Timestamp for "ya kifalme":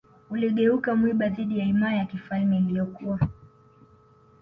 1.99-2.57